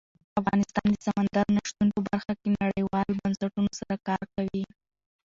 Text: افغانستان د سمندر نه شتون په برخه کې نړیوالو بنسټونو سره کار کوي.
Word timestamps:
افغانستان 0.39 0.85
د 0.91 0.95
سمندر 1.07 1.45
نه 1.55 1.61
شتون 1.69 1.87
په 1.95 2.01
برخه 2.07 2.33
کې 2.41 2.49
نړیوالو 2.61 3.19
بنسټونو 3.21 3.69
سره 3.79 3.95
کار 4.07 4.21
کوي. 4.35 4.63